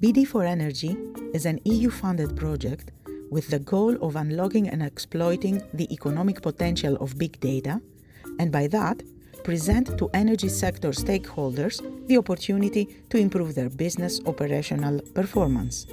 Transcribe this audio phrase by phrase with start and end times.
[0.00, 2.92] BD4NRG is an EU funded project
[3.32, 7.80] with the goal of unlocking and exploiting the economic potential of big data,
[8.38, 9.02] and by that,
[9.42, 15.88] present to energy sector stakeholders the opportunity to improve their business operational performance.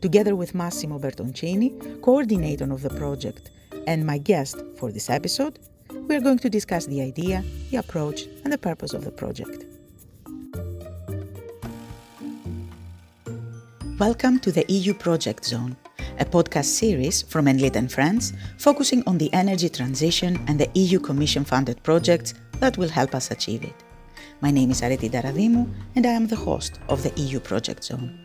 [0.00, 3.50] Together with Massimo Bertoncini, coordinator of the project,
[3.88, 5.58] and my guest for this episode,
[6.06, 9.67] we are going to discuss the idea, the approach, and the purpose of the project.
[13.98, 15.76] Welcome to the EU Project Zone,
[16.20, 21.00] a podcast series from Enlit and Friends focusing on the energy transition and the EU
[21.00, 23.74] Commission funded projects that will help us achieve it.
[24.40, 28.16] My name is Areti Ntaradimou, and I am the host of the EU Project Zone.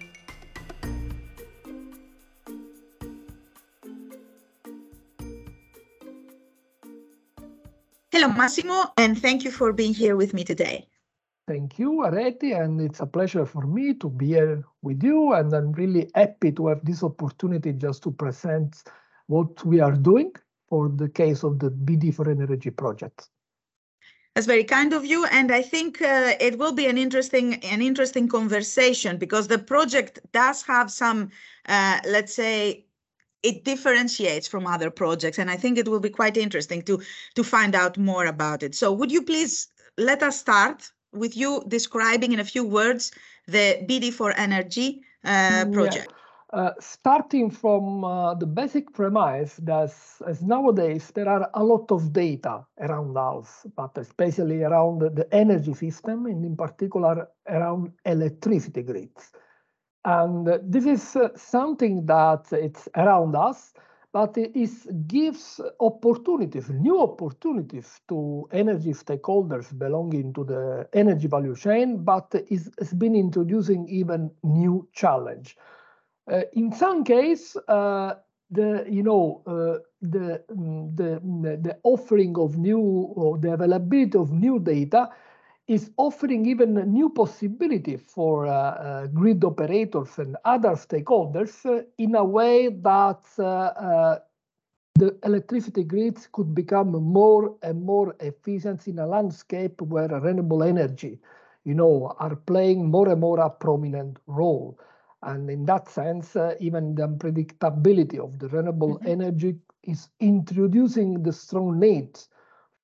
[8.12, 10.86] Hello, Massimo, and thank you for being here with me today.
[11.46, 15.34] Thank you, Areti, and it's a pleasure for me to be here with you.
[15.34, 18.84] And I'm really happy to have this opportunity just to present
[19.28, 20.32] what we are doing
[20.70, 23.28] for the case of the BD4NRG project.
[24.34, 27.84] That's very kind of you, and I think uh, it will be an interesting an
[27.84, 31.30] interesting conversation because the project does have some,
[31.68, 32.86] uh, let's say,
[33.44, 37.00] it differentiates from other projects, and I think it will be quite interesting to
[37.36, 38.74] to find out more about it.
[38.74, 39.68] So, would you please
[40.00, 43.12] let us start with you describing in a few words
[43.48, 46.08] the BD4NRG uh, project.
[46.10, 46.18] Yeah.
[46.54, 49.92] Uh, starting from uh, the basic premise that
[50.28, 55.74] as nowadays there are a lot of data around us, but especially around the energy
[55.74, 59.32] system and in particular around electricity grids.
[60.06, 63.74] And this is uh, something that it's around us,
[64.14, 72.04] but it gives opportunities, new opportunities to energy stakeholders belonging to the energy value chain,
[72.04, 75.58] but it's been introducing even new challenge.
[76.32, 78.14] Uh, in some case, uh,
[78.52, 81.20] the you know uh, the, mm, the
[81.62, 85.10] the offering of new or the availability of new data
[85.68, 91.84] is offering even a new possibility for uh, uh, grid operators and other stakeholders uh,
[91.98, 93.24] in a way that
[94.96, 101.20] the electricity grids could become more and more efficient in a landscape where renewable energy,
[101.64, 104.80] you know, are playing more and more a prominent role.
[105.24, 109.10] And in that sense, uh, even the unpredictability of the renewable mm -hmm.
[109.10, 112.30] energy is introducing the strong needs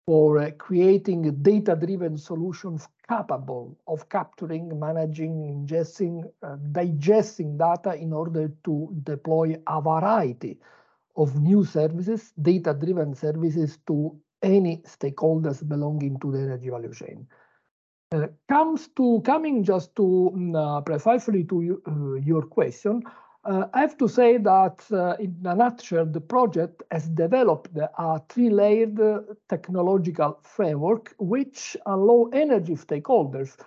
[0.09, 8.51] for uh, creating data-driven solutions capable of capturing, managing, ingesting, uh, digesting data in order
[8.63, 10.57] to deploy a variety
[11.15, 17.27] of new services, data-driven services to any stakeholders belonging to the energy value chain.
[18.11, 23.03] Uh, comes to coming just to mm, uh, precisely to uh, your question,
[23.45, 28.21] uh, I have to say that uh, in a nutshell, the project has developed a
[28.27, 28.99] three-layered
[29.47, 33.57] technological framework which allow energy stakeholders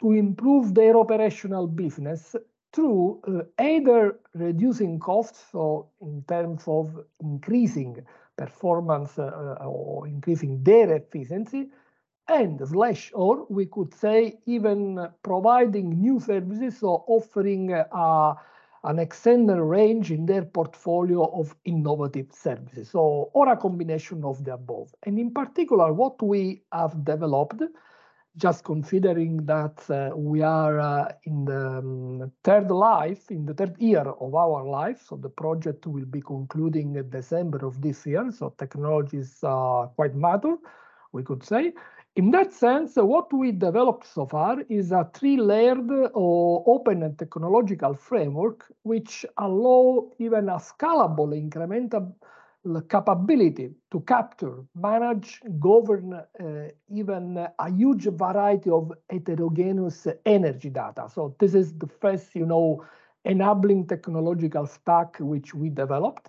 [0.00, 2.34] to improve their operational business
[2.72, 8.04] through uh, either reducing costs, so in terms of increasing
[8.36, 11.68] performance uh, or increasing their efficiency,
[12.28, 18.34] and slash or we could say even providing new services or offering uh,
[18.84, 24.54] an extended range in their portfolio of innovative services, so or a combination of the
[24.54, 24.94] above.
[25.02, 27.62] And in particular, what we have developed,
[28.36, 33.76] just considering that uh, we are uh, in the um, third life, in the third
[33.78, 38.30] year of our life, so the project will be concluding in December of this year,
[38.30, 40.58] so technology is uh, quite mature,
[41.12, 41.72] we could say.
[42.16, 47.94] In that sense, what we developed so far is a three-layered or open and technological
[47.94, 52.12] framework which allow even a scalable incremental
[52.88, 61.08] capability to capture, manage, govern uh, even a huge variety of heterogeneous energy data.
[61.14, 62.84] So this is the first, you know,
[63.24, 66.28] enabling technological stack which we developed.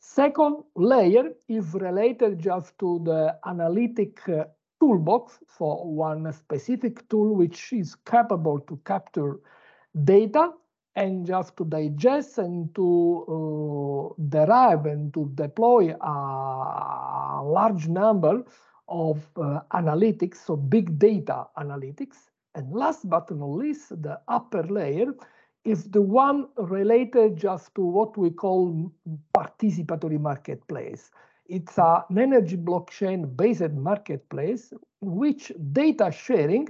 [0.00, 4.44] Second layer is related just to the analytic uh,
[4.80, 9.40] toolbox for one specific tool which is capable to capture
[10.04, 10.52] data
[10.96, 12.88] and just to digest and to
[13.28, 18.44] uh, derive and to deploy a large number
[18.88, 22.16] of uh, analytics, so big data analytics.
[22.54, 25.14] And last but not least, the upper layer
[25.64, 28.90] is the one related just to what we call
[29.36, 31.10] participatory marketplace.
[31.48, 36.68] It's an energy blockchain-based marketplace which data sharing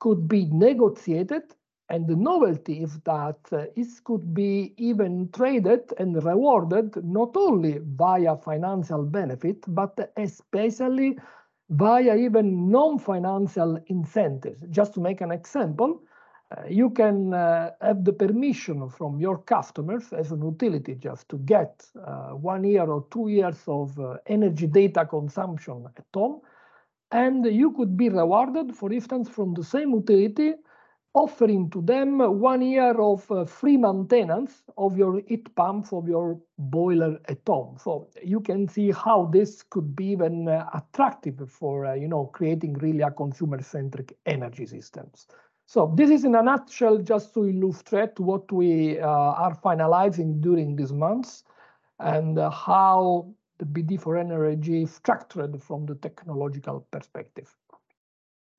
[0.00, 1.44] could be negotiated
[1.90, 7.78] And the novelty is that uh, it could be even traded and rewarded not only
[7.82, 11.18] via financial benefit, but especially
[11.70, 14.62] via even non-financial incentives.
[14.70, 16.00] Just to make an example,
[16.68, 21.84] you can uh, have the permission from your customers as an utility just to get
[22.06, 26.40] uh, one year or two years of uh, energy data consumption at home.
[27.10, 30.54] And you could be rewarded, for instance, from the same utility
[31.14, 36.40] offering to them one year of uh, free maintenance of your heat pump of your
[36.58, 37.76] boiler at home.
[37.78, 42.26] So you can see how this could be even uh, attractive for uh, you know
[42.26, 45.28] creating really a consumer-centric energy systems.
[45.66, 50.76] So this is in a nutshell just to illustrate what we uh, are finalizing during
[50.76, 51.44] these months
[51.98, 57.54] and uh, how the BD4NRG structured from the technological perspective.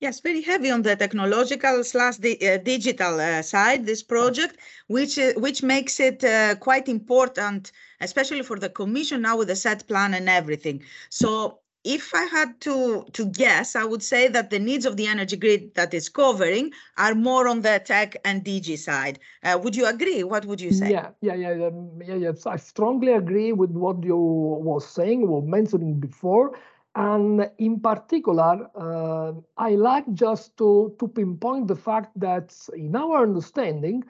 [0.02, 3.86] Yes, very heavy on the technological slash the uh, digital uh, side.
[3.86, 9.38] This project, which uh, which makes it uh, quite important, especially for the commission now
[9.38, 10.84] with the SET Plan and everything.
[11.10, 15.08] So, if I had to to guess, I would say that the needs of the
[15.08, 19.20] energy grid that is covering are more on the tech and DG side.
[19.44, 20.24] Uh, would you agree?
[20.24, 20.92] What would you say?
[20.92, 22.46] Yeah, yeah, yeah, um, yeah, yes.
[22.46, 26.58] I strongly agree with what you was saying, were mentioning before
[26.96, 33.24] and in particular, uh, I like just to, to pinpoint the fact that in our
[33.24, 34.06] understanding,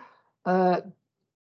[0.45, 0.81] uh,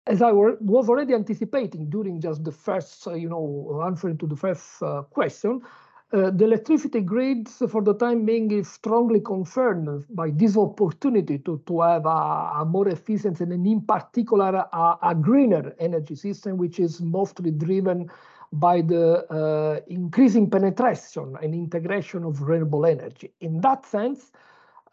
[0.08, 4.36] as I were, was already anticipating during just the first, you know, answering to the
[4.36, 5.62] first uh, question,
[6.13, 11.62] uh, the electricity grids for the time being is strongly concerned by this opportunity to,
[11.68, 16.80] to have a, a more efficient and in particular a, a greener energy system, which
[16.80, 18.09] is mostly driven
[18.54, 23.33] by the uh, increasing penetration and integration of renewable energy.
[23.42, 24.31] In that sense,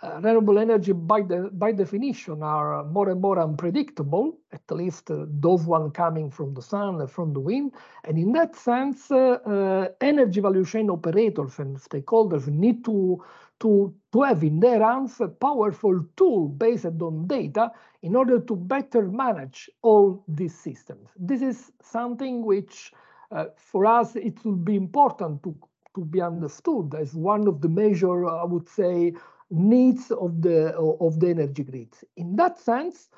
[0.02, 5.25] uh, renewable energy by, the, by definition are more and more unpredictable, at least uh,
[5.29, 7.73] those one coming from the sun and from the wind.
[8.05, 13.23] And in that sense, uh, uh, energy value chain operators and stakeholders need to,
[13.61, 17.70] to, to have in their hands a powerful tool based on data
[18.02, 21.08] in order to better manage all these systems.
[21.17, 22.93] This is something which
[23.31, 25.56] uh, for us, it will be important to,
[25.94, 29.14] to be understood as one of the major, I would say,
[29.50, 32.05] needs of the of the energy grids.
[32.17, 33.08] In that sense,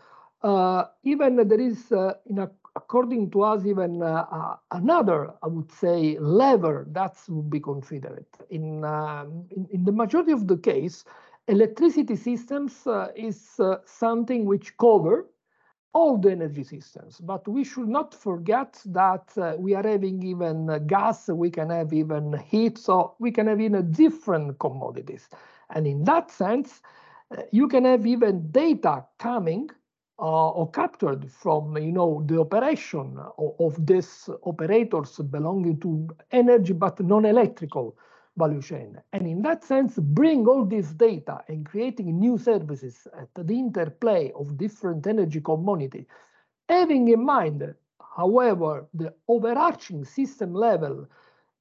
[0.43, 5.73] uh, even there is, uh, a, according to us, even uh, uh another, I would
[5.73, 8.27] say, lever that would be considered.
[8.51, 11.05] In, um, in, in the majority of the case,
[11.49, 15.27] electricity systems uh, is something which cover
[15.97, 17.19] all the energy systems.
[17.21, 21.71] But we should not forget that uh, we are having even uh, gas, we can
[21.71, 25.31] have even heat, so we can have even different commodities.
[25.71, 26.81] And in that sense,
[27.37, 29.71] uh, you can have even data coming
[30.19, 36.73] uh, or captured from you know the operation of, of these operators belonging to energy
[36.73, 37.97] but non-electrical
[38.37, 38.99] value chain.
[39.13, 44.31] And in that sense, bring all this data and creating new services at the interplay
[44.33, 46.07] of different energy community,
[46.69, 47.75] having in mind,
[48.17, 51.09] however, the overarching system level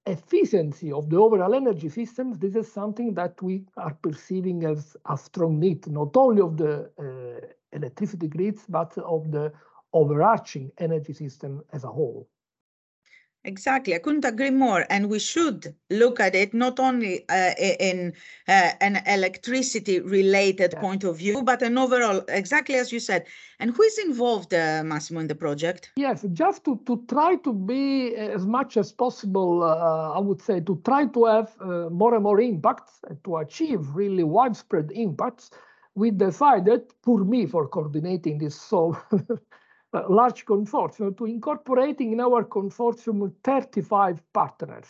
[0.06, 5.18] efficiency of the overall energy systems, this is something that we are perceiving as a
[5.18, 9.52] strong need, not only of the uh, electricity grids, but of the
[9.94, 12.28] overarching energy system as a whole.
[13.46, 13.94] Exactly.
[13.94, 14.86] I couldn't agree more.
[14.90, 18.14] And we should look at it not only uh, in
[18.48, 20.82] uh, an electricity related yeah.
[20.82, 23.26] point of view, but an overall, exactly as you said.
[23.60, 25.92] And who is involved, uh, Massimo, in the project?
[25.96, 30.60] Yes, just to, to try to be as much as possible, uh, I would say,
[30.62, 35.52] to try to have uh, more and more impacts, to achieve really widespread impacts,
[35.94, 38.98] we decided, for me, for coordinating this so
[40.10, 44.88] large consortium to incorporating in our consortium 35 partners.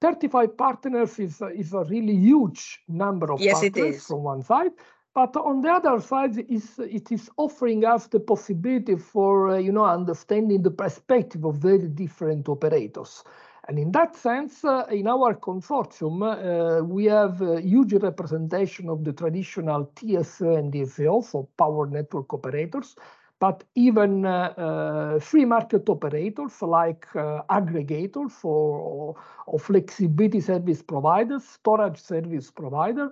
[0.00, 4.72] 35 partners is, is a really huge number of yes, partners from one side.
[5.14, 9.72] But on the other side, is it is offering us the possibility for uh, you
[9.72, 13.24] know understanding the perspective of very different operators.
[13.68, 19.04] And in that sense, uh, in our consortium, uh, we have a huge representation of
[19.04, 22.96] the traditional TSO and DSO, so power network operators,
[23.40, 29.16] but even uh, uh, free market operators like uh, aggregators or,
[29.46, 33.10] or, flexibility service providers, storage service provider,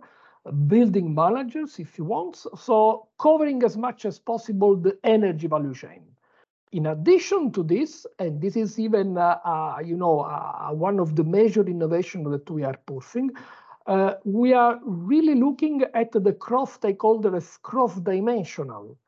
[0.66, 2.36] building managers, if you want.
[2.36, 6.02] So covering as much as possible the energy value chain.
[6.72, 11.16] In addition to this, and this is even, uh, uh, you know, uh, one of
[11.16, 13.30] the major innovations that we are pushing,
[14.24, 18.98] we are really looking at the cross-stakeholder as cross-dimensional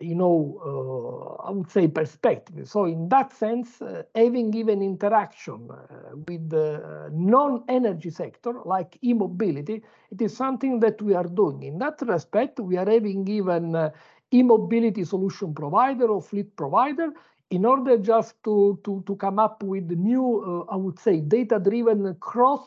[0.00, 2.68] you know, uh, I would say perspective.
[2.68, 9.82] So in that sense, uh, having even interaction uh, with the non-energy sector like e-mobility,
[10.10, 11.64] it is something that we are doing.
[11.64, 13.90] In that respect, we are having even uh,
[14.32, 17.08] e-mobility solution provider or fleet provider
[17.50, 22.14] in order just to, to, to come up with new, uh, I would say, data-driven
[22.20, 22.60] cross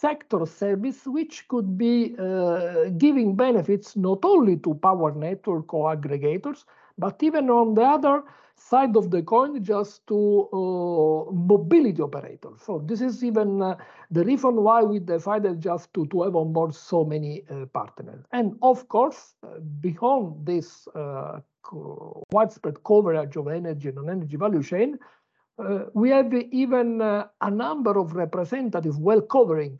[0.00, 6.64] sector service, which could be uh, giving benefits not only to power network or aggregators,
[6.98, 8.22] but even on the other
[8.56, 12.62] side of the coin, just to uh, mobility operators.
[12.62, 13.76] So this is even uh,
[14.10, 18.24] the reason why we decided just to, to have on board so many uh, partners.
[18.32, 21.40] And of course, uh, beyond this uh,
[22.32, 24.98] widespread coverage of energy and energy value chain,
[25.58, 29.78] uh, we have even uh, a number of representatives well covering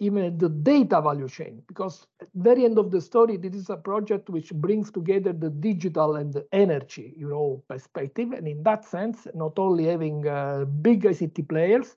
[0.00, 3.70] even the data value chain, because at the very end of the story, this is
[3.70, 8.32] a project which brings together the digital and the energy, you know, perspective.
[8.32, 11.94] And in that sense, not only having uh, big ICT players,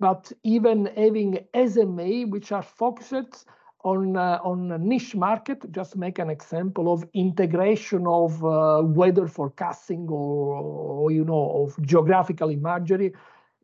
[0.00, 3.46] but even having SMA, which are focused
[3.84, 5.70] on uh, on a niche market.
[5.70, 11.80] Just make an example of integration of uh, weather forecasting or, or, you know of
[11.86, 13.12] geographical imagery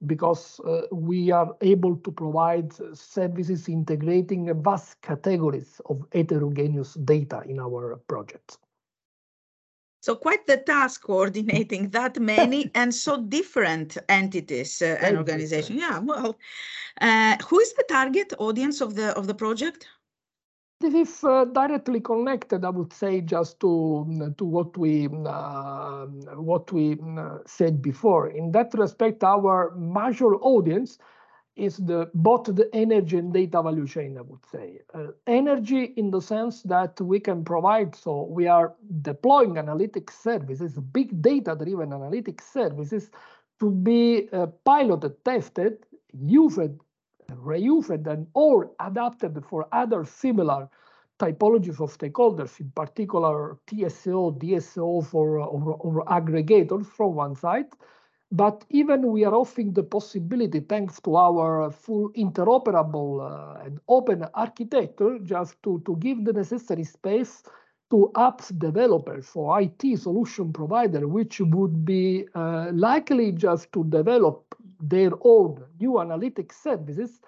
[0.06, 7.58] because uh, we are able to provide services integrating vast categories of heterogeneous data in
[7.58, 8.58] our projects.
[10.02, 15.78] So quite the task coordinating that many and so different entities uh, and organizations.
[15.78, 16.38] Yeah, well,
[17.02, 19.86] uh, who is the target audience of the of the project?
[20.80, 26.06] This is uh, directly connected, I would say, just to to what we uh,
[26.36, 28.30] what we uh, said before.
[28.30, 30.96] In that respect, our major audience
[31.54, 34.16] is the both the energy and data value chain.
[34.16, 37.94] I would say uh, energy in the sense that we can provide.
[37.94, 43.10] So we are deploying analytics services, big data-driven analytics services,
[43.58, 45.84] to be uh, piloted, tested,
[46.18, 46.72] used
[47.36, 50.68] reused and or adapted for other similar
[51.18, 57.66] typologies of stakeholders, in particular TSO, DSO for or, or aggregators from one side.
[58.32, 64.24] But even we are offering the possibility, thanks to our full interoperable uh, and open
[64.34, 67.42] architecture, just to, to give the necessary space
[67.90, 74.54] to apps developers or IT solution provider, which would be uh, likely just to develop
[74.80, 77.20] their own new analytics services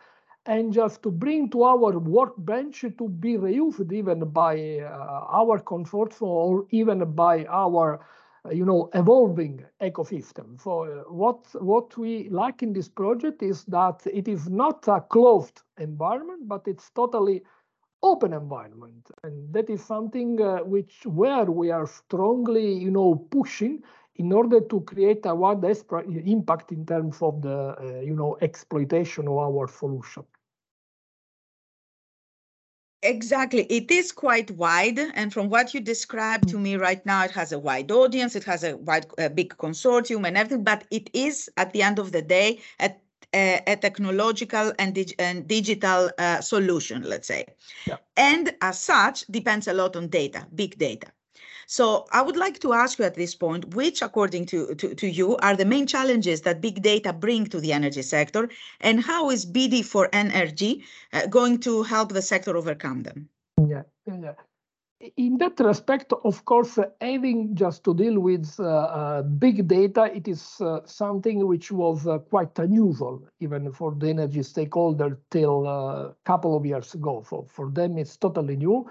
[0.46, 6.22] and just to bring to our workbench to be reused even by uh, our consortium
[6.22, 8.00] or even by our
[8.44, 10.60] uh, you know evolving ecosystem.
[10.60, 15.00] So uh, what what we like in this project is that it is not a
[15.00, 17.42] closed environment but it's totally
[18.02, 19.08] open environment.
[19.22, 23.82] And that is something uh, which where we are strongly you know pushing
[24.16, 25.64] in order to create a wide
[26.26, 30.24] impact in terms of the uh, you know exploitation of our solution
[33.02, 33.64] Exactly.
[33.64, 34.98] It is quite wide.
[34.98, 38.44] And from what you described to me right now, it has a wide audience, it
[38.44, 42.12] has a wide, a big consortium and everything, but it is at the end of
[42.12, 42.94] the day a,
[43.34, 47.46] a, a technological and, dig, and digital uh, solution, let's say.
[47.86, 47.96] Yeah.
[48.16, 51.08] And as such, depends a lot on data, big data.
[51.66, 55.06] So I would like to ask you at this point, which, according to, to, to
[55.06, 58.48] you, are the main challenges that big data bring to the energy sector,
[58.80, 63.28] and how is BD4NRG uh, going to help the sector overcome them?
[63.68, 64.34] Yeah, yeah.
[65.16, 70.04] In that respect, of course, uh, having just to deal with uh, uh big data,
[70.14, 75.66] it is uh, something which was uh, quite unusual, even for the energy stakeholder till
[75.66, 77.24] a couple of years ago.
[77.28, 78.88] So for them, it's totally new.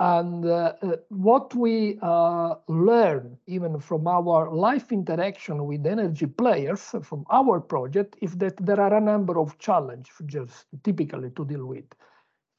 [0.00, 6.94] And uh, uh, what we uh, learn, even from our life interaction with energy players
[7.02, 11.66] from our project, is that there are a number of challenges just typically to deal
[11.66, 11.84] with.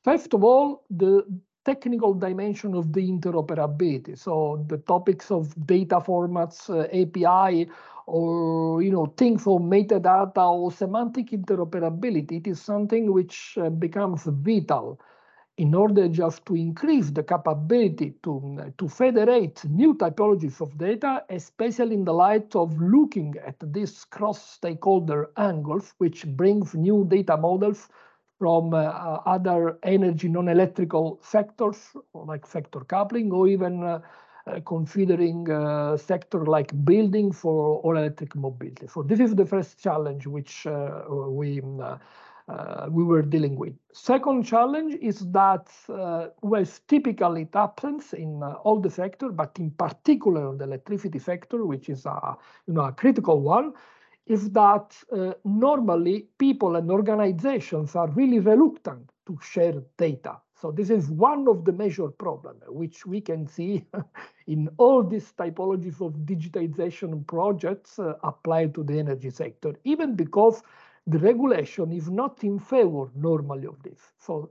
[0.03, 1.25] First of all, the
[1.65, 4.19] technical dimension of the interoperability.
[4.19, 7.71] So the topics of data formats, uh, API,
[8.05, 12.33] or you know things for metadata or semantic interoperability.
[12.33, 14.99] It is something which uh, becomes vital
[15.61, 21.93] in order just to increase the capability to, to federate new typologies of data, especially
[21.93, 27.89] in the light of looking at these cross-stakeholder angles, which brings new data models
[28.39, 28.77] from uh,
[29.35, 33.99] other energy non-electrical sectors, like sector coupling, or even uh,
[34.47, 38.87] uh, considering uh, sector like building for all electric mobility.
[38.87, 41.61] So this is the first challenge which uh, we
[42.51, 43.73] uh, we were dealing with.
[43.93, 49.51] Second challenge is that, uh, well, typically it happens in uh, all the sector, but
[49.59, 52.35] in particular the electricity sector, which is a,
[52.67, 53.73] you know, a critical one,
[54.27, 60.37] is that uh, normally people and organizations are really reluctant to share data.
[60.61, 63.83] So this is one of the major problems, which we can see
[64.47, 70.61] in all these typologies of digitization projects uh, applied to the energy sector, even because
[71.07, 73.99] the regulation is not in favor normally of this.
[74.19, 74.49] So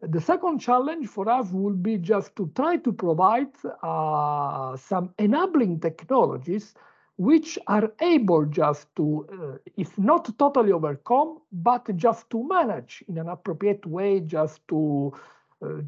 [0.00, 5.80] the second challenge for us will be just to try to provide uh, some enabling
[5.80, 6.74] technologies
[7.18, 13.18] which are able just to, uh, if not totally overcome, but just to manage in
[13.18, 15.12] an appropriate way, just to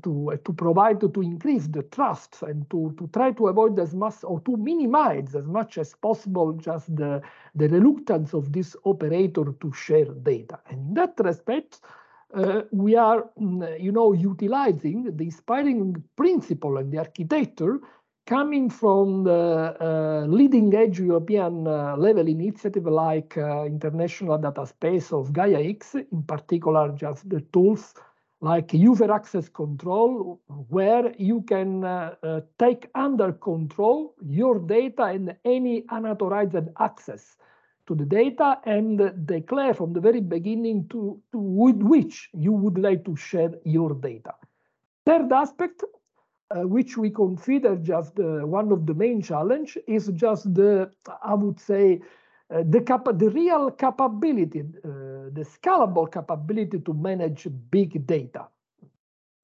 [0.03, 3.95] to uh, to provide to increase the trust and to to try to avoid as
[3.95, 7.21] much or to minimize as much as possible just the
[7.55, 10.59] the reluctance of this operator to share data.
[10.69, 11.81] And in that respect,
[12.35, 17.81] uh, we are, mm, you know, utilizing the inspiring principle and the architecture
[18.27, 25.13] coming from the uh, leading edge European uh, level initiative like uh, International Data Space
[25.13, 27.95] of Gaia X, in particular just the tools
[28.45, 35.35] like user access control, where you can uh, uh, take under control your data and
[35.47, 37.37] any unauthorized access
[37.87, 42.77] to the data and declare from the very beginning to, to with which you would
[42.77, 44.35] like to share your data.
[45.07, 45.83] Third aspect,
[46.51, 50.91] uh, which we consider just uh, one of the main challenge is just the,
[51.23, 52.03] I would say,
[52.51, 52.81] uh, the,
[53.17, 58.47] the real capability, uh, the scalable capability to manage big data,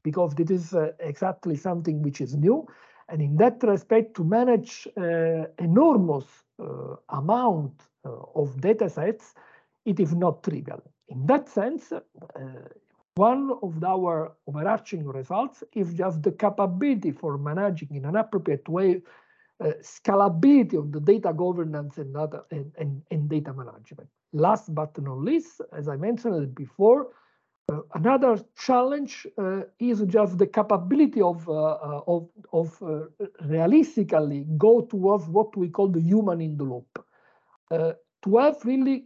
[0.05, 2.67] because this is uh, exactly something which is new.
[3.09, 6.27] And in that respect, to manage uh, enormous
[7.09, 7.73] amount
[8.05, 9.35] of data sets,
[9.85, 10.83] it is not trivial.
[11.09, 11.93] In that sense,
[13.15, 19.03] one of our overarching results is just the capability for managing in an appropriate way
[19.61, 24.09] uh, scalability of the data governance and, data, and, and, and, data management.
[24.33, 27.09] Last but not least, as I mentioned before,
[27.71, 34.47] uh, another challenge uh, is just the capability of, uh, uh, of, of uh, realistically
[34.59, 37.05] go towards what we call the human in the loop.
[38.23, 39.05] to have really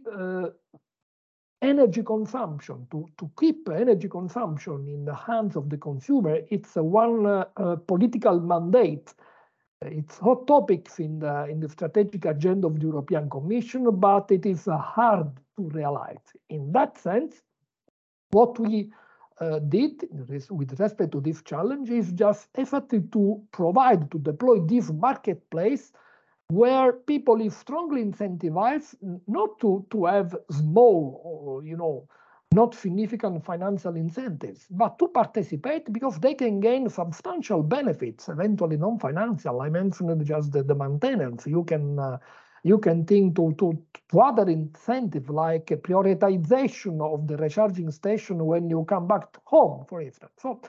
[1.61, 7.45] energy consumption, to, to keep energy consumption in the hands of the consumer, it's one
[7.87, 9.13] political mandate.
[9.81, 14.45] It's hot topics in the, in the strategic agenda of the European Commission, but it
[14.45, 16.23] is uh, hard to realize.
[16.49, 17.41] In that sense,
[18.31, 18.91] what we
[19.39, 20.07] uh, did
[20.49, 25.91] with respect to this challenge is just effectively to provide, to deploy this marketplace
[26.47, 28.95] where people is strongly incentivized
[29.27, 32.07] not to, to have small you know,
[32.55, 39.61] not significant financial incentives, but to participate because they can gain substantial benefits, eventually non-financial.
[39.61, 41.45] I mentioned just the, the maintenance.
[41.45, 42.17] You can uh,
[42.65, 43.77] you can think to, to,
[44.09, 49.85] to other incentives like a prioritization of the recharging station when you come back home,
[49.87, 50.31] for instance.
[50.41, 50.61] So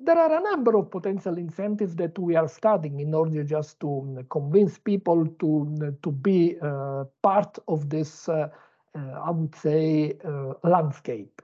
[0.00, 3.88] there are a number of potential incentives that we are studying in order just to
[3.88, 8.48] um, convince people to, to be uh, part of this, uh, uh,
[8.94, 11.42] I would say, uh, landscape.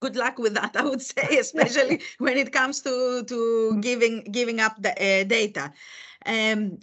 [0.00, 4.60] Good luck with that, I would say, especially when it comes to, to giving, giving
[4.60, 5.72] up the uh, data.
[6.24, 6.78] Um,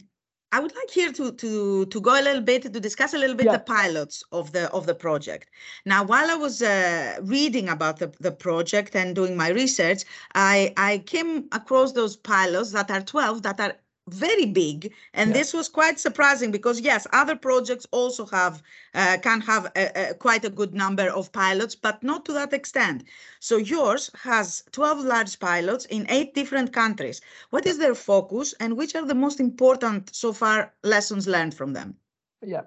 [0.54, 3.36] I would like here to to to go a little bit to discuss a little
[3.36, 3.54] bit yeah.
[3.54, 5.50] the pilots of the of the project.
[5.84, 10.04] Now, while I was uh, reading about the, the project and doing my research,
[10.36, 13.74] I I came across those pilots that are 12 that are
[14.08, 14.94] very big.
[15.14, 15.38] And yeah.
[15.38, 18.62] this was quite surprising because yes other projects also have
[18.94, 22.54] uh, can have a, a, quite a good number of pilots but not to that
[22.54, 23.06] extent.
[23.40, 27.22] So yours has 12 large pilots in eight different countries.
[27.50, 31.74] What is their focus and which are the most important so far lessons learned from
[31.74, 31.96] them?
[32.42, 32.64] Yeah.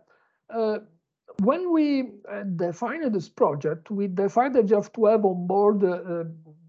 [0.49, 0.79] Uh,
[1.43, 6.25] when we uh, defined this project we decided just to have on board uh,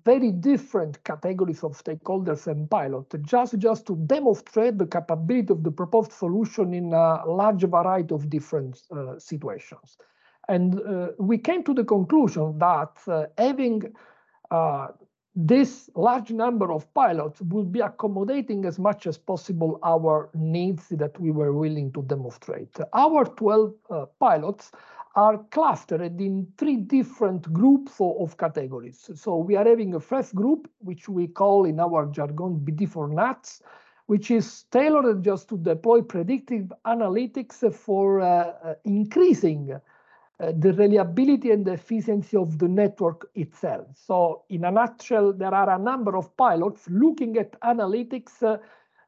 [0.07, 5.71] very different categories of stakeholders and pilots, just, just to demonstrate the capability of the
[5.71, 9.97] proposed solution in a large variety of different uh, situations.
[10.47, 13.93] And uh, we came to the conclusion that uh, having
[14.49, 14.87] uh,
[15.35, 21.19] this large number of pilots would be accommodating as much as possible our needs that
[21.19, 22.75] we were willing to demonstrate.
[22.93, 24.71] Our 12 uh, pilots
[25.17, 29.09] are clustered in three different groups of categories.
[29.15, 33.07] So we are having a first group, which we call in our jargon BD for
[33.07, 33.63] nuts,
[34.05, 39.71] which is tailored just to deploy predictive analytics for uh, uh increasing
[40.39, 43.87] uh, the reliability and the efficiency of the network itself.
[43.95, 48.57] So in a nutshell, there are a number of pilots looking at analytics uh,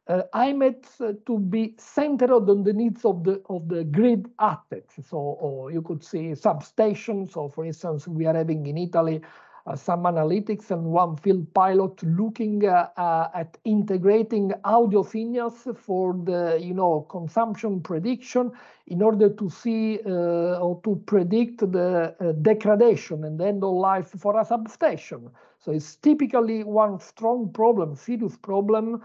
[0.09, 0.83] uh, aimed
[1.25, 4.95] to be centered on the needs of the of the grid assets.
[5.07, 7.33] So you could see substations.
[7.33, 9.21] So for instance, we are having in Italy
[9.67, 16.15] uh, some analytics and one field pilot looking uh, uh, at integrating audio signals for
[16.23, 18.51] the you know consumption prediction
[18.87, 24.43] in order to see or to predict the degradation and end of life for a
[24.43, 25.29] substation.
[25.59, 29.03] So it's typically one strong problem, serious problem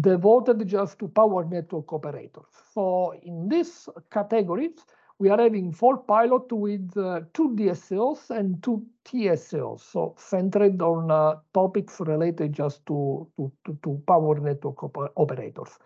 [0.00, 2.46] devoted just to power network operators.
[2.72, 4.84] So in these categories,
[5.18, 11.10] we are having four pilots with uh, two DSOs and two TSOs, so centered on
[11.10, 15.78] uh, topics related just to, to, to, to power network op operators.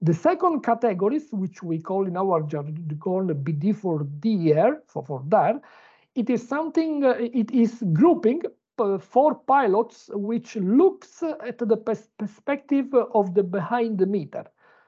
[0.00, 5.60] The second categories, which we call in our jargon BD for DR, so for DAR,
[6.16, 8.42] it is something, uh, it is grouping
[9.00, 14.44] four pilots which looks at the pers perspective of the behind the meter.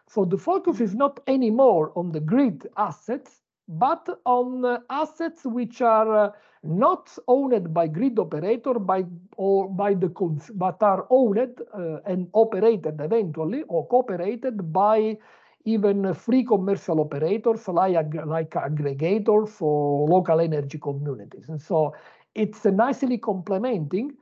[0.09, 5.81] So the focus is not anymore on the grid assets, but on uh, assets which
[5.81, 6.31] are uh,
[6.63, 9.05] not owned by grid operator by
[9.37, 10.09] or by the
[10.55, 11.39] but are owned
[11.73, 15.17] uh, and operated eventually or cooperated by
[15.65, 21.49] even free commercial operators like, like aggregators or local energy communities.
[21.49, 21.95] And so
[22.35, 24.13] it's nicely complementing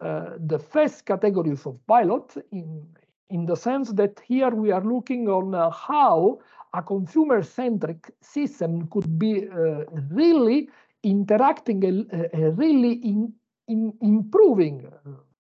[0.00, 2.86] uh, the first categories of pilot in,
[3.30, 6.38] in the sense that here we are looking on uh, how
[6.74, 10.68] a consumer-centric system could be uh, really
[11.02, 13.32] interacting and really in,
[13.68, 14.86] in improving,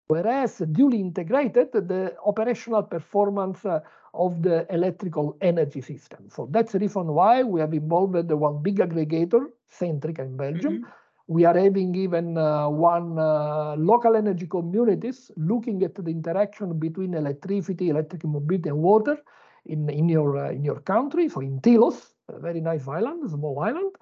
[0.06, 3.80] whereas duly integrated, the operational performance uh,
[4.14, 6.28] of the electrical energy system.
[6.30, 10.74] So that's the reason why we have involved the one big aggregator, Centrica in Belgium.
[10.74, 11.05] Mm -hmm.
[11.28, 17.14] We are having even uh, one uh, local energy communities looking at the interaction between
[17.14, 19.18] electricity, electric mobility, and water
[19.64, 23.58] in, in, your, uh, in your country, so in Tilos, a very nice island, small
[23.58, 23.92] island.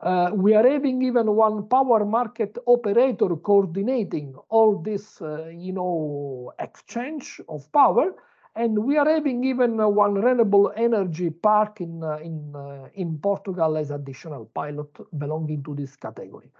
[0.00, 6.52] Uh, we are having even one power market operator coordinating all this, uh, you know,
[6.58, 8.14] exchange of power.
[8.56, 13.18] And we are having even uh, one renewable energy park in, uh, in, uh, in
[13.18, 16.50] Portugal as additional pilot belonging to this category.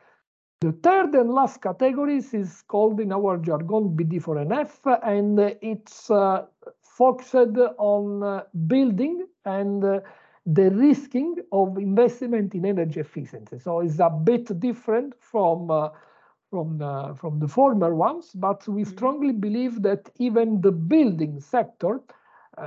[0.65, 6.11] The third and last category is called in our jargon BD4NF, and it's
[6.81, 10.01] focused on uh, building and uh,
[10.47, 13.59] the risking of investment in energy efficiency.
[13.59, 15.91] So it's a bit different from uh,
[16.49, 18.91] from the, from the former ones, but we mm-hmm.
[18.91, 22.13] strongly believe that even the building sector, uh,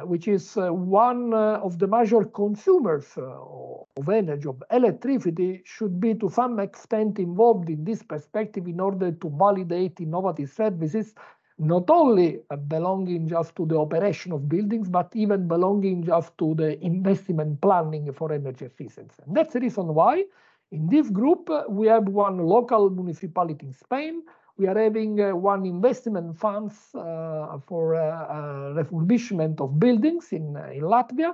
[0.03, 6.13] which is uh, one uh, of the major consumers of energy, of electricity, should be
[6.13, 11.13] to some extent involved in this perspective in order to validate innovative services
[11.59, 16.79] not only belonging just to the operation of buildings, but even belonging just to the
[16.85, 19.23] investment planning for energy efficiency.
[19.25, 20.23] And that's the reason why
[20.71, 24.21] in this group, we have one local municipality in Spain.
[24.57, 30.57] We are having uh, one investment funds uh, for uh, uh refurbishment of buildings in,
[30.57, 31.33] uh, in Latvia.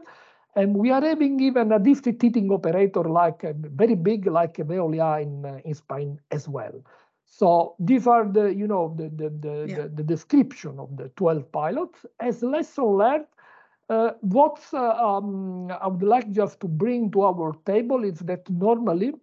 [0.56, 5.62] And we are having even a district heating operator like very big like Veolia in,
[5.66, 6.84] in Spain as well.
[7.26, 9.76] So these are the, you know, the, the, the, yeah.
[9.76, 12.06] the, the, description of the 12 pilots.
[12.20, 13.26] As lesson learned,
[13.90, 18.48] uh, what uh, um, I would like just to bring to our table is that
[18.50, 19.14] normally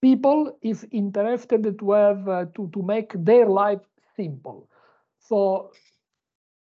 [0.00, 3.80] people is interested to have uh, to, to make their life
[4.16, 4.68] simple.
[5.18, 5.70] So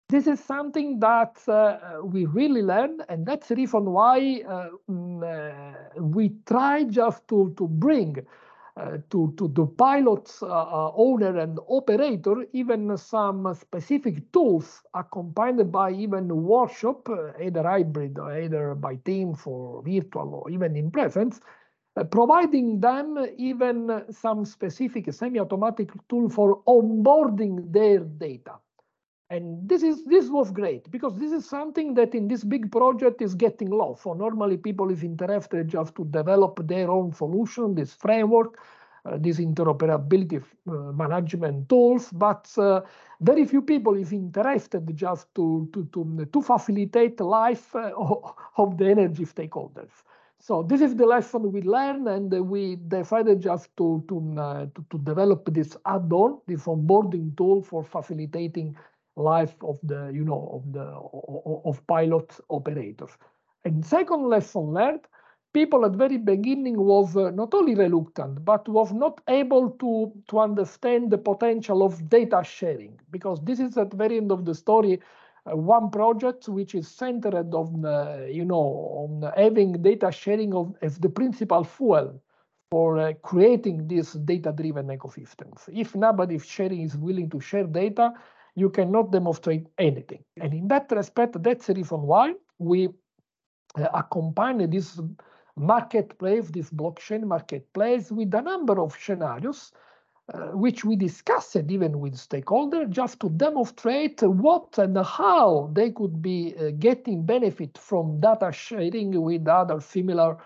[0.08, 5.22] this is something that uh, we really learn, and that's the reason why uh, mm,
[5.22, 8.16] uh, we try just to, to bring
[8.76, 15.92] uh, to, to the pilots uh, owner and operator, even some specific tools accompanied by
[15.92, 17.08] even workshop,
[17.40, 21.40] either hybrid or either by Teams or virtual or even in presence,
[22.04, 28.54] providing them even some specific semi-automatic tool for onboarding their data.
[29.30, 33.22] And this is this was great because this is something that in this big project
[33.22, 34.02] is getting lost.
[34.02, 38.58] So normally people is interested just to develop their own solution, this framework,
[39.04, 42.80] uh, these interoperability uh, management tools, but uh,
[43.20, 47.92] very few people is interested just to, to, to, to facilitate life uh,
[48.58, 49.90] of the energy stakeholders.
[50.42, 54.84] So this is the lesson we learned, and we decided just to to, uh, to,
[54.90, 58.74] to develop this add-on, this onboarding tool for facilitating
[59.16, 60.86] life of the, you know, of the
[61.68, 63.10] of pilot operators.
[63.66, 65.00] And second lesson learned,
[65.52, 70.38] people at very beginning was uh, not only reluctant, but was not able to, to
[70.38, 75.00] understand the potential of data sharing, because this is at very end of the story,
[75.44, 80.98] one project which is centered on, uh, you know, on having data sharing of, as
[80.98, 82.22] the principal fuel
[82.70, 85.68] for uh, creating these data-driven ecosystems.
[85.72, 88.12] If nobody sharing is willing to share data,
[88.54, 90.22] you cannot demonstrate anything.
[90.40, 92.88] And in that respect, that's the reason why we
[93.76, 95.00] uh, accompany this
[95.56, 99.78] marketplace, this blockchain marketplace, with a number of scenarios, uh,
[100.52, 106.54] which we discussed even with stakeholders, just to demonstrate what and how they could be
[106.56, 110.36] uh, getting benefit from data sharing with other similar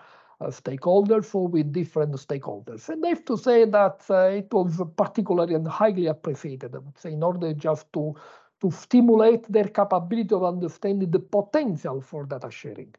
[0.41, 2.89] uh, stakeholders or with different stakeholders.
[2.89, 6.97] And I have to say that uh, it was particularly and highly appreciated, I would
[6.97, 8.15] say, in order just to,
[8.61, 12.93] to stimulate their capability of understanding the potential for data sharing.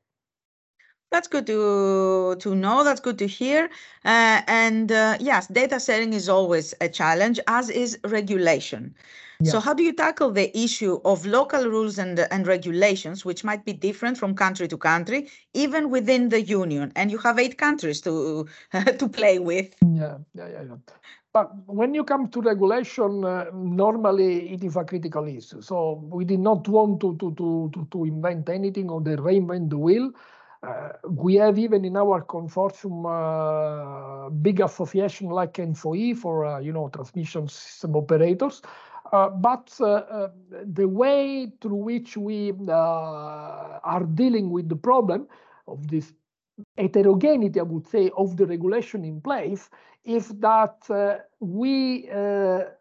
[1.11, 2.85] That's good to to know.
[2.85, 3.71] That's good to hear.
[4.05, 8.95] Uh, and uh, yes, data sharing is always a challenge, as is regulation.
[9.41, 9.53] Yeah.
[9.53, 13.65] So how do you tackle the issue of local rules and, and regulations, which might
[13.65, 16.93] be different from country to country, even within the union?
[16.97, 18.47] And you have eight countries to
[18.99, 19.75] to play with.
[19.83, 20.63] Yeah, yeah, yeah.
[20.63, 20.77] yeah.
[21.33, 25.61] But when you come to regulation, uh, normally it is a critical issue.
[25.61, 29.71] So we did not want to to to to, to invent anything or the reinvent
[29.71, 30.11] the wheel.
[30.67, 36.73] Uh, we have even in our consortium uh, big association like ENTSO-E for uh, you
[36.73, 38.63] know transmission system operators.
[39.13, 40.29] Uh, but uh, uh,
[40.65, 45.29] the way through which we are dealing with the problem
[45.69, 46.13] of this
[46.77, 49.71] heterogeneity, I would say, of the regulation in place
[50.05, 50.79] is that
[51.39, 52.09] we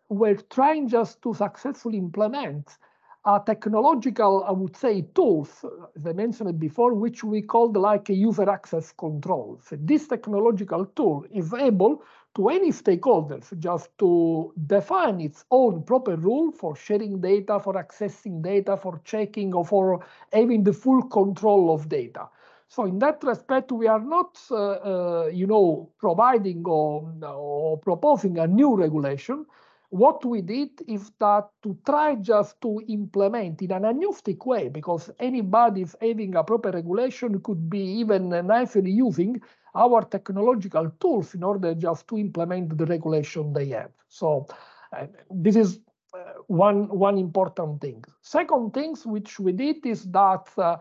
[0.09, 2.77] were trying just to successfully implement
[3.25, 8.13] a technological, I would say, tools, as I mentioned before, which we called like a
[8.13, 9.59] user access control.
[9.63, 12.03] So this technological tool is able
[12.35, 18.41] to any stakeholders just to define its own proper rule for sharing data, for accessing
[18.43, 22.27] data, for checking, or for having the full control of data.
[22.67, 28.37] So in that respect, we are not, uh, uh, you know, providing or, or proposing
[28.37, 29.45] a new regulation,
[29.95, 35.09] what we did is that to try just to implement in an agnostic way, because
[35.19, 39.41] anybody having a proper regulation could be even nicely using
[39.73, 43.91] our technological tools in order just to implement the regulation they have.
[44.09, 44.47] So
[44.91, 45.79] uh, this is
[46.13, 48.03] uh, one, one important thing.
[48.21, 50.75] Second things which we did is that uh,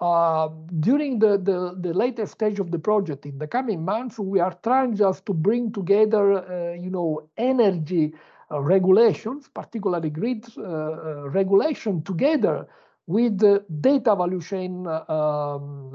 [0.00, 0.48] uh,
[0.80, 4.56] during the, the, the latest stage of the project in the coming months, we are
[4.64, 8.12] trying just to bring together, uh, you know, energy
[8.50, 12.66] regulations, particularly grid uh, uh, regulation, together
[13.06, 15.90] with the data value chain um,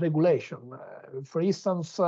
[0.00, 0.58] regulation.
[1.24, 1.98] for instance,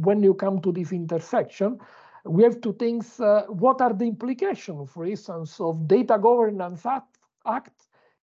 [0.00, 1.78] when you come to this intersection,
[2.24, 7.18] we have to think uh, what are the implications, for instance, of data governance act,
[7.46, 7.88] act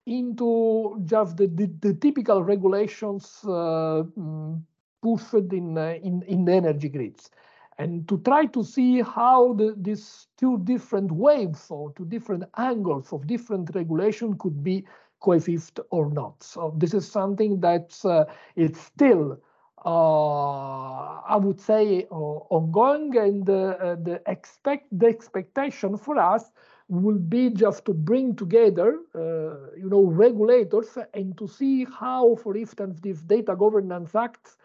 [0.05, 4.61] into just the, the, the typical regulations uh, mm,
[5.01, 7.29] pushed in, uh, in, in the energy grids
[7.77, 13.11] and to try to see how the, these two different waves or two different angles
[13.11, 14.85] of different regulation could be
[15.19, 16.41] coexist or not.
[16.43, 19.39] So this is something that uh, it's still,
[19.85, 26.51] uh, I would say, uh, ongoing, and uh, the expect the expectation for us
[26.87, 32.55] will be just to bring together, uh, you know, regulators and to see how, for
[32.55, 34.57] instance, this data governance acts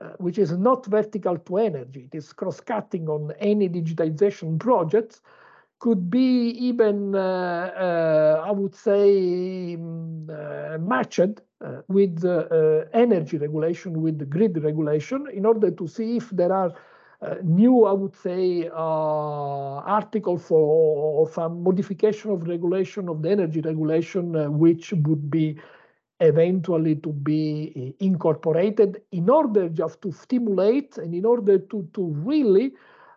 [0.00, 5.20] uh, which is not vertical to energy, it is cross-cutting on any digitization projects,
[5.78, 10.26] could be even, uh, uh, I would say, um,
[10.86, 11.40] matched
[11.88, 12.24] with
[12.92, 16.72] energy regulation, with grid regulation, in order to see if there are
[17.24, 23.60] uh, new, I would say, uh, articles for, some modification of regulation of the energy
[23.62, 25.58] regulation, uh, which would be
[26.24, 32.06] eventually to be eh, incorporated in order just to stimulate and in order to, to
[32.24, 32.72] really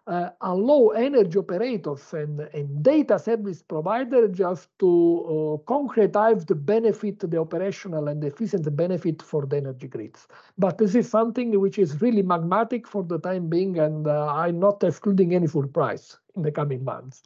[0.08, 7.20] uh, allow energy operators and, and data service providers just to uh, concretize the benefit,
[7.30, 10.28] the operational and efficient benefit for the energy grids.
[10.58, 14.60] But this is something which is really magmatic for the time being, and uh, I'm
[14.60, 17.24] not excluding any surprise in the coming months.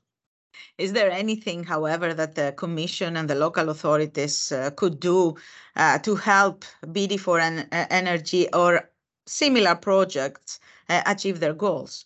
[0.77, 5.35] Is there anything, however, that the Commission and the local authorities uh, could do
[5.75, 8.89] uh, to help BD4 en uh, Energy or
[9.27, 10.59] similar projects
[10.89, 12.05] uh, achieve their goals?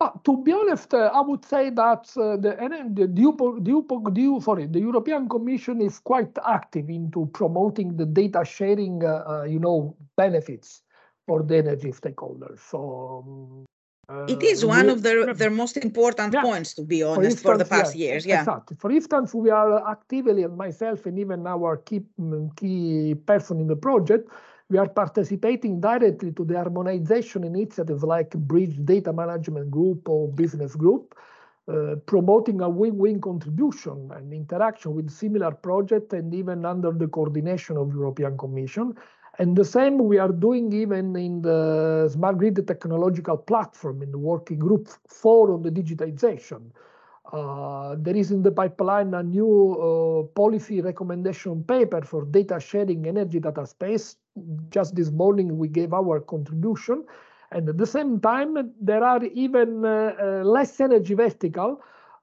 [0.00, 4.80] Uh, to be honest, uh, I would say that the, the, the, the, sorry, the
[4.80, 9.00] European Commission is quite active into promoting the data sharing,
[9.48, 10.82] you know, benefits
[11.26, 12.58] for the energy stakeholders.
[12.58, 13.66] So um,
[14.08, 16.42] uh, it is one we, of their, their most important yeah.
[16.42, 18.26] points, to be honest, for, instance, for the past yeah, years.
[18.26, 18.40] Yeah.
[18.40, 18.76] Exactly.
[18.78, 22.02] For instance, we are actively, and myself, and even our key
[22.56, 24.30] key person in the project,
[24.70, 30.74] we are participating directly to the harmonization initiatives like Bridge Data Management Group or Business
[30.74, 31.14] Group,
[31.68, 37.76] uh, promoting a win-win contribution and interaction with similar projects and even under the coordination
[37.76, 38.94] of European Commission.
[39.38, 44.18] And the same we are doing even in the smart grid technological platform in the
[44.18, 46.70] working group four on the digitization.
[47.32, 53.06] Uh, there is in the pipeline a new uh, policy recommendation paper for data sharing
[53.06, 54.16] energy data space.
[54.70, 57.04] Just this morning, we gave our contribution.
[57.50, 61.80] And at the same time, there are even uh, uh less energy vertical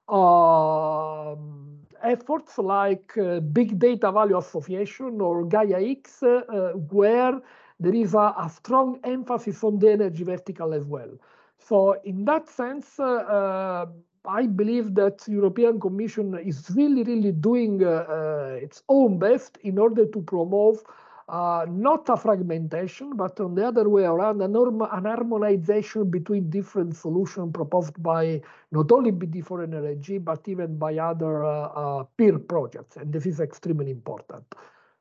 [0.08, 1.71] um,
[2.02, 7.40] efforts like uh, Big Data Value Association or Gaia X, uh, where
[7.80, 11.10] there is a, a, strong emphasis on the energy vertical as well.
[11.58, 13.86] So in that sense, uh,
[14.24, 20.06] I believe that European Commission is really, really doing uh, its own best in order
[20.06, 20.84] to promote
[21.28, 26.96] uh, not a fragmentation, but on the other way around, an, an harmonization between different
[26.96, 32.96] solutions proposed by not only BD4NRG, but even by other uh, uh, peer projects.
[32.96, 34.44] And this is extremely important.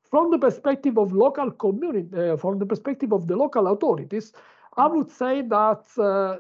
[0.10, 4.34] From the perspective of local community, uh, from the perspective of the local authorities,
[4.78, 6.38] I would say that uh,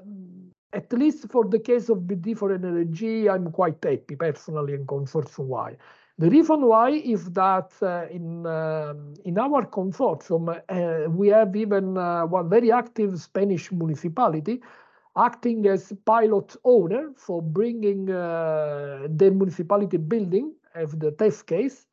[0.74, 5.78] at least for the case of BD4NRG, I'm quite happy personally and consortium why.
[6.17, 8.93] The reason why is that uh, in, uh,
[9.26, 14.62] in our consortium, uh, we have even uh, one very active Spanish municipality
[15.17, 21.88] acting as pilot owner for bringing uh, the municipality building as the test case,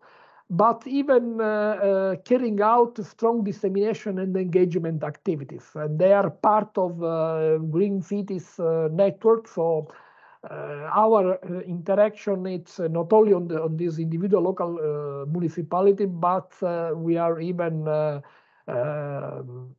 [0.51, 5.67] but even uh, carrying out strong dissemination and engagement activities.
[5.75, 6.99] And they are part of
[7.73, 9.95] Green Cities network, so uh,
[10.51, 16.53] our uh, interaction it's uh, not only on, the, on this individual local municipality, but
[16.97, 17.87] we are even
[18.69, 19.75] um,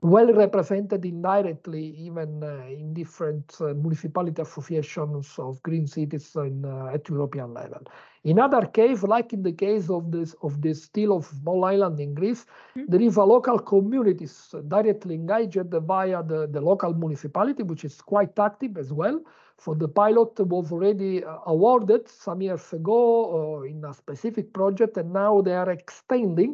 [0.00, 6.86] well represented indirectly even uh, in different uh, municipality associations of green cities in, uh,
[6.94, 7.82] at European level.
[8.28, 12.12] In other case, like in the case of this of the Tilos small island in
[12.14, 12.86] Greece, mm -hmm.
[12.90, 14.34] there is a local communities
[14.74, 19.16] directly engaged via the, the local municipality, which is quite active as well.
[19.64, 21.12] For the pilot was already
[21.52, 23.00] awarded some years ago
[23.72, 26.52] in a specific project, and now they are extending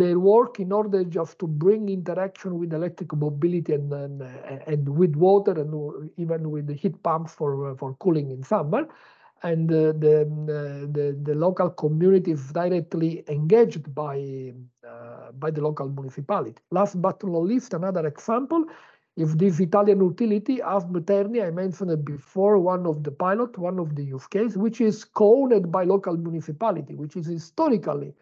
[0.00, 4.22] their work in order just to bring interaction with electric mobility and, and,
[4.72, 5.72] and with water and
[6.16, 8.86] even with the heat pumps for, for cooling in summer.
[9.42, 9.94] And the,
[10.92, 14.52] the, the local community is directly engaged by,
[14.86, 16.60] uh, by the local municipality.
[16.70, 18.66] Last but not least, another example
[19.18, 23.96] if this Italian utility, ASM Terni, I mentioned before, one of the pilot, one of
[23.96, 28.14] the use case, which is co-owned by local municipality, which is historically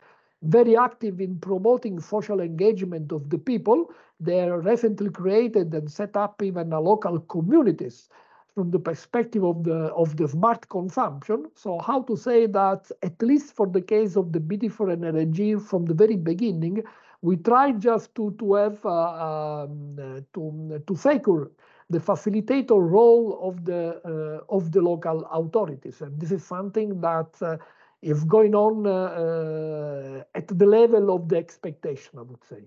[0.42, 3.90] very active in promoting social engagement of the people.
[4.20, 8.08] They are recently created and set up even local communities
[8.56, 11.44] from the perspective of the of the smart consumption.
[11.54, 15.92] So how to say that at least for the case of the BD4NRG from the
[15.92, 16.82] very beginning,
[17.20, 21.50] we tried just to to have uh, um, to to secure
[21.90, 27.32] the facilitator role of the uh, of the local authorities, and this is something that
[27.42, 27.58] uh,
[28.00, 28.90] is going on uh,
[29.24, 32.62] uh, at the level of the expectation, I would say.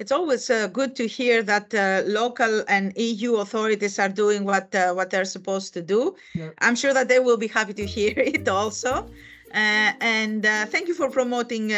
[0.00, 4.74] It's always uh, good to hear that uh, local and EU authorities are doing what
[4.74, 6.16] uh, what they're supposed to do.
[6.34, 6.50] Yeah.
[6.58, 9.08] I'm sure that they will be happy to hear it also.
[9.52, 11.68] Uh, and thank you for promoting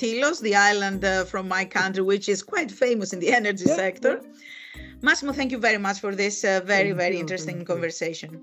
[0.00, 4.22] Tilos, the island from my country, which is quite famous in the energy yeah, sector.
[4.22, 4.82] Yeah.
[5.02, 8.40] Massimo, thank you very much for this very, thank very you, interesting conversation.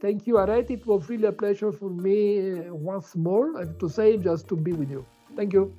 [0.00, 0.70] Thank you, Aret.
[0.70, 4.72] It was really a pleasure for me uh, once more, to say, just to be
[4.72, 5.04] with you.
[5.36, 5.74] Thank you.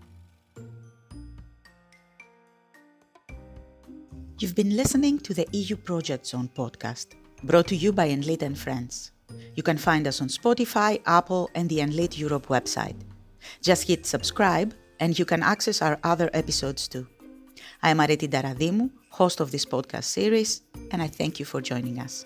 [4.42, 7.10] You've been listening to the EU Project Zone podcast,
[7.44, 9.12] brought to you by Enlit and Friends.
[9.54, 12.96] You can find us on Spotify, Apple, and the Enlit Europe website.
[13.62, 17.06] Just hit subscribe, and you can access our other episodes too.
[17.84, 22.00] I am Areti Ntaradimou, host of this podcast series, and I thank you for joining
[22.00, 22.26] us.